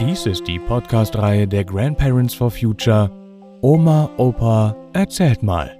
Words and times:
Dies 0.00 0.26
ist 0.26 0.46
die 0.46 0.60
Podcast-Reihe 0.60 1.48
der 1.48 1.64
Grandparents 1.64 2.32
for 2.32 2.52
Future. 2.52 3.10
Oma, 3.62 4.08
Opa, 4.16 4.76
erzählt 4.92 5.42
mal. 5.42 5.76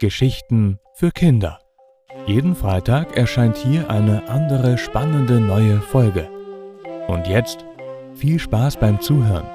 Geschichten 0.00 0.80
für 0.94 1.12
Kinder. 1.12 1.60
Jeden 2.26 2.56
Freitag 2.56 3.16
erscheint 3.16 3.56
hier 3.56 3.88
eine 3.88 4.28
andere 4.28 4.78
spannende 4.78 5.40
neue 5.40 5.80
Folge. 5.80 6.28
Und 7.06 7.28
jetzt 7.28 7.64
viel 8.14 8.40
Spaß 8.40 8.78
beim 8.78 9.00
Zuhören. 9.00 9.46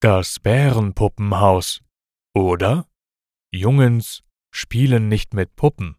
Das 0.00 0.38
Bärenpuppenhaus. 0.38 1.80
Oder? 2.34 2.84
Jungens 3.50 4.22
spielen 4.50 5.08
nicht 5.08 5.32
mit 5.32 5.56
Puppen. 5.56 5.96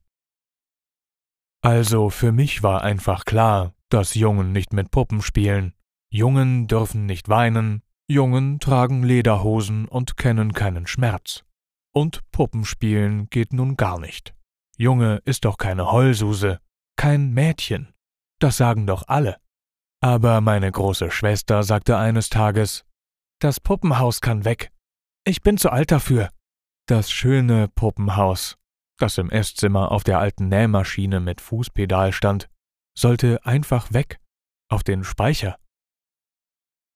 Also 1.66 2.12
für 2.12 2.32
mich 2.32 2.62
war 2.62 2.84
einfach 2.84 3.26
klar, 3.26 3.74
dass 3.90 4.14
Jungen 4.14 4.52
nicht 4.52 4.72
mit 4.72 4.92
Puppen 4.92 5.24
spielen. 5.24 5.74
Jungen 6.12 6.68
dürfen 6.68 7.08
nicht 7.08 7.28
weinen, 7.28 7.82
Jungen 8.08 8.60
tragen 8.60 9.02
Lederhosen 9.02 9.88
und 9.88 10.16
kennen 10.16 10.54
keinen 10.54 10.86
Schmerz. 10.86 11.44
Und 11.92 12.22
Puppenspielen 12.32 13.32
geht 13.32 13.52
nun 13.52 13.78
gar 13.78 14.00
nicht. 14.00 14.36
Junge 14.78 15.24
ist 15.26 15.44
doch 15.44 15.58
keine 15.58 15.92
Heulsuse, 15.92 16.60
kein 16.98 17.34
Mädchen. 17.34 17.96
Das 18.38 18.58
sagen 18.58 18.86
doch 18.86 19.08
alle. 19.08 19.38
Aber 20.02 20.42
meine 20.42 20.72
große 20.72 21.10
Schwester 21.10 21.64
sagte 21.64 21.98
eines 21.98 22.30
Tages, 22.30 22.86
das 23.40 23.60
Puppenhaus 23.60 24.22
kann 24.22 24.46
weg. 24.46 24.72
Ich 25.24 25.42
bin 25.42 25.58
zu 25.58 25.72
alt 25.72 25.92
dafür. 25.92 26.30
Das 26.86 27.10
schöne 27.10 27.70
Puppenhaus, 27.70 28.56
das 28.98 29.18
im 29.18 29.30
Esszimmer 29.30 29.92
auf 29.92 30.04
der 30.04 30.20
alten 30.20 30.48
Nähmaschine 30.48 31.20
mit 31.20 31.42
Fußpedal 31.42 32.12
stand, 32.12 32.50
sollte 32.98 33.46
einfach 33.46 33.92
weg, 33.94 34.20
auf 34.70 34.84
den 34.84 35.04
Speicher. 35.04 35.58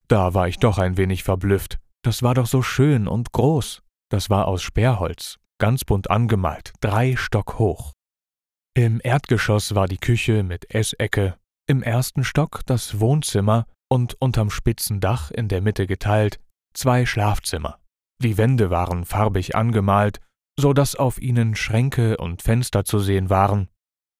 Da 0.08 0.34
war 0.34 0.48
ich 0.48 0.58
doch 0.58 0.78
ein 0.78 0.98
wenig 0.98 1.24
verblüfft. 1.24 1.80
Das 2.04 2.24
war 2.24 2.34
doch 2.34 2.48
so 2.48 2.62
schön 2.62 3.08
und 3.08 3.32
groß. 3.32 3.84
Das 4.10 4.30
war 4.30 4.48
aus 4.48 4.64
Sperrholz, 4.64 5.38
ganz 5.60 5.84
bunt 5.84 6.10
angemalt, 6.10 6.74
drei 6.80 7.16
Stock 7.16 7.60
hoch. 7.60 7.94
Im 8.76 9.02
Erdgeschoss 9.04 9.76
war 9.76 9.88
die 9.88 9.98
Küche 9.98 10.44
mit 10.44 10.74
Essecke, 10.74 11.38
im 11.68 11.84
ersten 11.84 12.24
Stock 12.24 12.62
das 12.66 13.00
Wohnzimmer 13.00 13.66
und 13.90 14.16
unterm 14.20 14.50
spitzen 14.50 15.00
Dach 15.00 15.32
in 15.32 15.48
der 15.48 15.62
Mitte 15.62 15.86
geteilt 15.86 16.40
zwei 16.74 17.06
Schlafzimmer. 17.06 17.80
Die 18.22 18.38
Wände 18.38 18.70
waren 18.70 19.06
farbig 19.06 19.56
angemalt, 19.56 20.20
so 20.60 20.74
dass 20.74 20.96
auf 20.96 21.22
ihnen 21.22 21.56
Schränke 21.56 22.18
und 22.18 22.42
Fenster 22.42 22.86
zu 22.86 23.00
sehen 23.00 23.30
waren. 23.30 23.70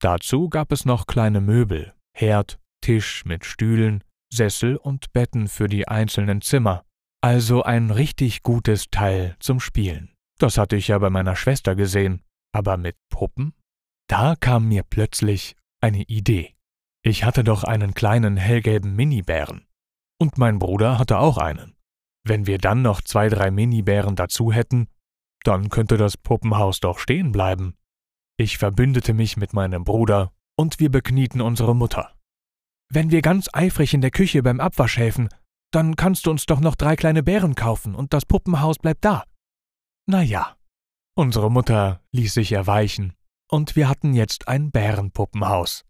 Dazu 0.00 0.48
gab 0.48 0.72
es 0.72 0.84
noch 0.84 1.06
kleine 1.06 1.40
Möbel, 1.40 1.92
Herd, 2.16 2.58
Tisch 2.80 3.24
mit 3.24 3.44
Stühlen, 3.44 4.02
Sessel 4.32 4.76
und 4.76 5.12
Betten 5.12 5.48
für 5.48 5.68
die 5.68 5.86
einzelnen 5.86 6.40
Zimmer. 6.40 6.84
Also 7.22 7.62
ein 7.62 7.90
richtig 7.90 8.42
gutes 8.42 8.86
Teil 8.90 9.36
zum 9.40 9.60
Spielen. 9.60 10.14
Das 10.38 10.56
hatte 10.56 10.76
ich 10.76 10.88
ja 10.88 10.98
bei 10.98 11.10
meiner 11.10 11.36
Schwester 11.36 11.74
gesehen. 11.74 12.22
Aber 12.52 12.76
mit 12.76 12.96
Puppen? 13.10 13.52
Da 14.08 14.34
kam 14.34 14.68
mir 14.68 14.82
plötzlich 14.82 15.54
eine 15.80 16.02
Idee. 16.04 16.56
Ich 17.02 17.24
hatte 17.24 17.44
doch 17.44 17.62
einen 17.64 17.94
kleinen 17.94 18.36
hellgelben 18.36 18.96
Minibären. 18.96 19.66
Und 20.18 20.38
mein 20.38 20.58
Bruder 20.58 20.98
hatte 20.98 21.18
auch 21.18 21.38
einen. 21.38 21.76
Wenn 22.24 22.46
wir 22.46 22.58
dann 22.58 22.82
noch 22.82 23.02
zwei, 23.02 23.28
drei 23.28 23.50
Minibären 23.50 24.16
dazu 24.16 24.52
hätten, 24.52 24.88
dann 25.44 25.68
könnte 25.68 25.96
das 25.96 26.16
Puppenhaus 26.16 26.80
doch 26.80 26.98
stehen 26.98 27.32
bleiben. 27.32 27.74
Ich 28.36 28.58
verbündete 28.58 29.14
mich 29.14 29.36
mit 29.36 29.52
meinem 29.52 29.84
Bruder 29.84 30.32
und 30.56 30.80
wir 30.80 30.90
beknieten 30.90 31.40
unsere 31.40 31.74
Mutter. 31.74 32.14
Wenn 32.92 33.10
wir 33.10 33.22
ganz 33.22 33.48
eifrig 33.52 33.94
in 33.94 34.00
der 34.00 34.10
Küche 34.10 34.42
beim 34.42 34.60
Abwasch 34.60 34.96
helfen, 34.96 35.28
dann 35.72 35.96
kannst 35.96 36.26
du 36.26 36.30
uns 36.30 36.46
doch 36.46 36.60
noch 36.60 36.74
drei 36.74 36.96
kleine 36.96 37.22
Bären 37.22 37.54
kaufen 37.54 37.94
und 37.94 38.12
das 38.12 38.26
Puppenhaus 38.26 38.78
bleibt 38.78 39.04
da. 39.04 39.24
Na 40.06 40.22
ja. 40.22 40.56
Unsere 41.16 41.50
Mutter 41.50 42.00
ließ 42.12 42.34
sich 42.34 42.52
erweichen 42.52 43.14
und 43.50 43.76
wir 43.76 43.88
hatten 43.88 44.14
jetzt 44.14 44.48
ein 44.48 44.70
Bärenpuppenhaus. 44.70 45.84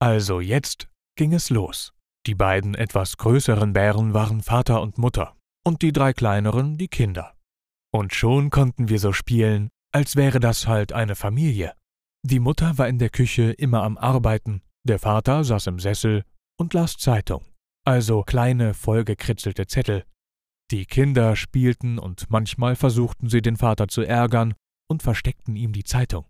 Also 0.00 0.40
jetzt 0.40 0.88
ging 1.16 1.32
es 1.32 1.50
los. 1.50 1.92
Die 2.26 2.34
beiden 2.34 2.74
etwas 2.74 3.16
größeren 3.16 3.72
Bären 3.72 4.14
waren 4.14 4.42
Vater 4.42 4.80
und 4.82 4.98
Mutter 4.98 5.36
und 5.64 5.82
die 5.82 5.92
drei 5.92 6.12
kleineren 6.12 6.76
die 6.76 6.88
Kinder. 6.88 7.33
Und 7.94 8.12
schon 8.12 8.50
konnten 8.50 8.88
wir 8.88 8.98
so 8.98 9.12
spielen, 9.12 9.68
als 9.92 10.16
wäre 10.16 10.40
das 10.40 10.66
halt 10.66 10.92
eine 10.92 11.14
Familie. 11.14 11.74
Die 12.26 12.40
Mutter 12.40 12.76
war 12.76 12.88
in 12.88 12.98
der 12.98 13.08
Küche 13.08 13.52
immer 13.52 13.84
am 13.84 13.96
Arbeiten, 13.96 14.62
der 14.82 14.98
Vater 14.98 15.44
saß 15.44 15.68
im 15.68 15.78
Sessel 15.78 16.24
und 16.58 16.74
las 16.74 16.96
Zeitung, 16.96 17.44
also 17.84 18.22
kleine 18.24 18.74
vollgekritzelte 18.74 19.68
Zettel. 19.68 20.04
Die 20.72 20.86
Kinder 20.86 21.36
spielten 21.36 22.00
und 22.00 22.28
manchmal 22.30 22.74
versuchten 22.74 23.28
sie 23.28 23.42
den 23.42 23.56
Vater 23.56 23.86
zu 23.86 24.02
ärgern 24.02 24.54
und 24.90 25.04
versteckten 25.04 25.54
ihm 25.54 25.72
die 25.72 25.84
Zeitung. 25.84 26.26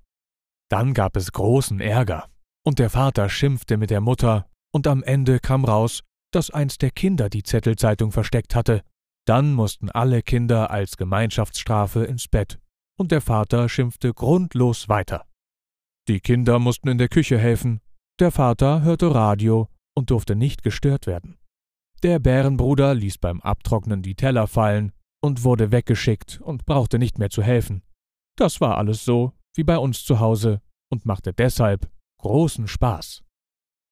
Dann 0.68 0.92
gab 0.92 1.16
es 1.16 1.32
großen 1.32 1.80
Ärger, 1.80 2.28
und 2.62 2.78
der 2.78 2.90
Vater 2.90 3.30
schimpfte 3.30 3.78
mit 3.78 3.88
der 3.88 4.02
Mutter, 4.02 4.50
und 4.70 4.86
am 4.86 5.02
Ende 5.02 5.40
kam 5.40 5.64
raus, 5.64 6.02
dass 6.30 6.50
eins 6.50 6.76
der 6.76 6.90
Kinder 6.90 7.30
die 7.30 7.42
Zettelzeitung 7.42 8.12
versteckt 8.12 8.54
hatte 8.54 8.82
dann 9.24 9.52
mussten 9.52 9.90
alle 9.90 10.22
Kinder 10.22 10.70
als 10.70 10.96
Gemeinschaftsstrafe 10.96 12.04
ins 12.04 12.28
Bett, 12.28 12.58
und 12.96 13.10
der 13.10 13.20
Vater 13.20 13.68
schimpfte 13.68 14.12
grundlos 14.12 14.88
weiter. 14.88 15.26
Die 16.08 16.20
Kinder 16.20 16.58
mussten 16.58 16.88
in 16.88 16.98
der 16.98 17.08
Küche 17.08 17.38
helfen, 17.38 17.80
der 18.20 18.30
Vater 18.30 18.82
hörte 18.82 19.14
Radio 19.14 19.68
und 19.94 20.10
durfte 20.10 20.36
nicht 20.36 20.62
gestört 20.62 21.06
werden. 21.06 21.38
Der 22.02 22.18
Bärenbruder 22.18 22.94
ließ 22.94 23.18
beim 23.18 23.40
Abtrocknen 23.40 24.02
die 24.02 24.14
Teller 24.14 24.46
fallen 24.46 24.92
und 25.22 25.42
wurde 25.42 25.72
weggeschickt 25.72 26.40
und 26.42 26.66
brauchte 26.66 26.98
nicht 26.98 27.18
mehr 27.18 27.30
zu 27.30 27.42
helfen. 27.42 27.82
Das 28.36 28.60
war 28.60 28.76
alles 28.76 29.04
so 29.04 29.32
wie 29.54 29.64
bei 29.64 29.78
uns 29.78 30.04
zu 30.04 30.20
Hause 30.20 30.60
und 30.90 31.06
machte 31.06 31.32
deshalb 31.32 31.90
großen 32.18 32.68
Spaß. 32.68 33.23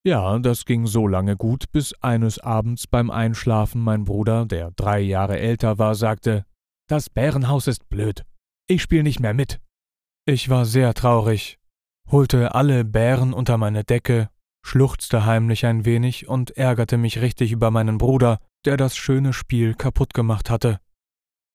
Ja, 0.05 0.37
das 0.41 0.65
ging 0.65 0.87
so 0.87 1.07
lange 1.07 1.37
gut, 1.37 1.71
bis 1.71 1.93
eines 2.03 2.41
Abends 2.41 2.89
beim 2.89 3.11
Einschlafen 3.11 3.81
mein 3.81 4.03
Bruder, 4.05 4.47
der 4.47 4.73
drei 4.73 4.99
Jahre 4.99 5.39
älter 5.39 5.79
war, 5.79 5.95
sagte, 5.95 6.45
das 6.89 7.09
Bärenhaus 7.09 7.69
ist 7.69 7.89
blöd. 7.89 8.25
Ich 8.69 8.83
spiel 8.83 9.05
nicht 9.05 9.21
mehr 9.21 9.35
mit. 9.35 9.61
Ich 10.27 10.49
war 10.49 10.65
sehr 10.65 10.93
traurig, 10.95 11.59
holte 12.11 12.55
alle 12.55 12.85
Bären 12.85 13.33
unter 13.33 13.59
meine 13.59 13.85
Decke, 13.85 14.29
schluchzte 14.65 15.25
heimlich 15.25 15.67
ein 15.67 15.85
wenig 15.85 16.29
und 16.29 16.51
ärgerte 16.57 16.97
mich 16.97 17.21
richtig 17.21 17.53
über 17.53 17.71
meinen 17.71 17.99
Bruder, 17.99 18.39
der 18.65 18.77
das 18.77 18.97
schöne 18.97 19.33
Spiel 19.33 19.75
kaputt 19.75 20.15
gemacht 20.15 20.51
hatte. 20.51 20.81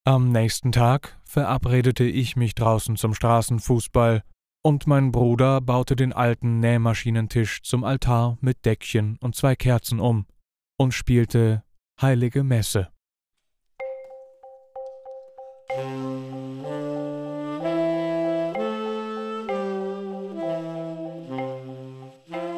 Am 0.05 0.31
nächsten 0.31 0.71
Tag 0.71 1.19
verabredete 1.25 2.05
ich 2.05 2.37
mich 2.37 2.55
draußen 2.55 2.95
zum 2.95 3.13
Straßenfußball 3.13 4.23
und 4.67 4.85
mein 4.85 5.13
Bruder 5.13 5.61
baute 5.61 5.95
den 5.95 6.11
alten 6.11 6.59
Nähmaschinentisch 6.59 7.61
zum 7.63 7.85
Altar 7.85 8.37
mit 8.41 8.65
Deckchen 8.65 9.17
und 9.21 9.33
zwei 9.33 9.55
Kerzen 9.55 10.01
um 10.01 10.25
und 10.77 10.93
spielte 10.93 11.63
Heilige 12.01 12.43
Messe. 12.43 12.89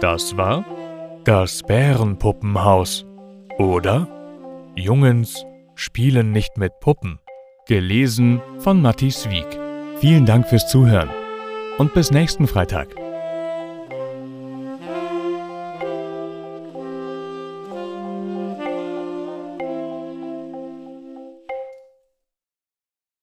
Das 0.01 0.35
war 0.35 0.65
das 1.25 1.61
Bärenpuppenhaus. 1.61 3.05
Oder 3.59 4.07
Jungens 4.75 5.45
spielen 5.75 6.31
nicht 6.31 6.57
mit 6.57 6.71
Puppen. 6.79 7.19
Gelesen 7.67 8.41
von 8.57 8.81
Matti 8.81 9.09
Wieg. 9.29 9.59
Vielen 9.99 10.25
Dank 10.25 10.47
fürs 10.47 10.67
Zuhören 10.67 11.18
und 11.79 11.93
bis 11.95 12.11
nächsten 12.11 12.45
Freitag. 12.45 13.08